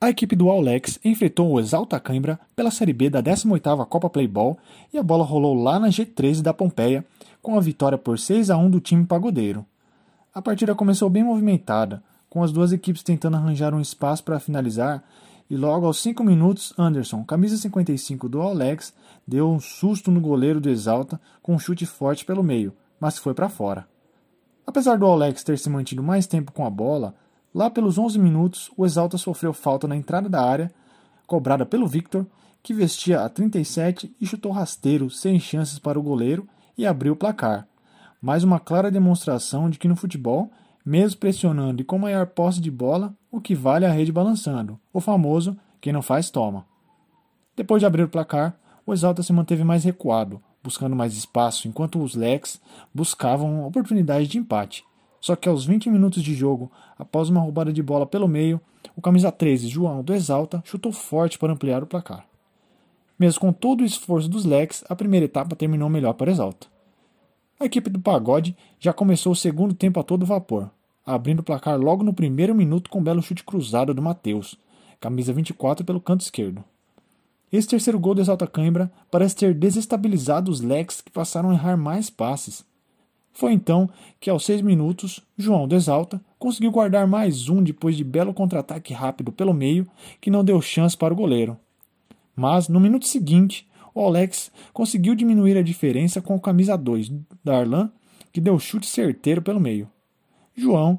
[0.00, 4.56] A equipe do Alex enfrentou o Exalta Cãibra pela Série B da 18ª Copa Playball
[4.92, 7.04] e a bola rolou lá na G13 da Pompeia,
[7.42, 9.66] com a vitória por 6 a 1 do time pagodeiro.
[10.32, 12.00] A partida começou bem movimentada,
[12.30, 15.02] com as duas equipes tentando arranjar um espaço para finalizar,
[15.50, 18.94] e logo aos 5 minutos, Anderson, camisa 55 do Alex,
[19.26, 23.34] deu um susto no goleiro do Exalta com um chute forte pelo meio, mas foi
[23.34, 23.84] para fora.
[24.64, 27.16] Apesar do Alex ter se mantido mais tempo com a bola,
[27.58, 30.72] Lá pelos 11 minutos, o Exalta sofreu falta na entrada da área,
[31.26, 32.24] cobrada pelo Victor,
[32.62, 37.16] que vestia a 37 e chutou rasteiro, sem chances para o goleiro, e abriu o
[37.16, 37.66] placar.
[38.22, 40.52] Mais uma clara demonstração de que no futebol,
[40.86, 44.78] mesmo pressionando e com maior posse de bola, o que vale é a rede balançando,
[44.92, 46.64] o famoso quem não faz toma.
[47.56, 52.00] Depois de abrir o placar, o Exalta se manteve mais recuado, buscando mais espaço, enquanto
[52.00, 52.60] os Lex
[52.94, 54.86] buscavam oportunidade de empate.
[55.20, 58.60] Só que aos 20 minutos de jogo, após uma roubada de bola pelo meio,
[58.96, 62.26] o camisa 13, João do Exalta, chutou forte para ampliar o placar.
[63.18, 66.68] Mesmo com todo o esforço dos Lex, a primeira etapa terminou melhor para o Exalta.
[67.58, 70.70] A equipe do Pagode já começou o segundo tempo a todo vapor,
[71.04, 74.56] abrindo o placar logo no primeiro minuto com um belo chute cruzado do Matheus,
[75.00, 76.62] camisa 24 pelo canto esquerdo.
[77.50, 81.76] Esse terceiro gol do Exalta Cãibra parece ter desestabilizado os Lex que passaram a errar
[81.76, 82.64] mais passes,
[83.38, 88.02] foi então que, aos seis minutos, João do Exalta conseguiu guardar mais um depois de
[88.02, 89.86] belo contra-ataque rápido pelo meio
[90.20, 91.56] que não deu chance para o goleiro.
[92.34, 97.12] Mas, no minuto seguinte, o Alex conseguiu diminuir a diferença com o camisa 2,
[97.44, 97.92] Darlan,
[98.32, 99.88] que deu chute certeiro pelo meio.
[100.56, 100.98] João,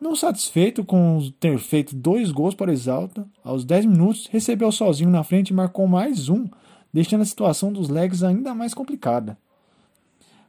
[0.00, 5.08] não satisfeito com ter feito dois gols para o Exalta, aos 10 minutos recebeu sozinho
[5.08, 6.48] na frente e marcou mais um,
[6.92, 9.38] deixando a situação dos legs ainda mais complicada.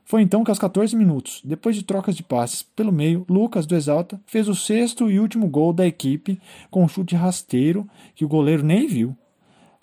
[0.08, 3.76] Foi então que aos 14 minutos, depois de trocas de passes pelo meio, Lucas do
[3.76, 6.40] Exalta fez o sexto e último gol da equipe
[6.72, 9.14] com um chute rasteiro que o goleiro nem viu.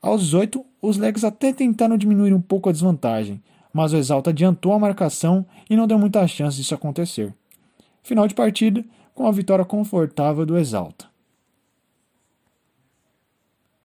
[0.01, 4.73] Aos 18, os Legs até tentaram diminuir um pouco a desvantagem, mas o Exalta adiantou
[4.73, 7.35] a marcação e não deu muita chance disso acontecer.
[8.03, 8.83] Final de partida
[9.15, 11.14] com a vitória confortável do Exalta.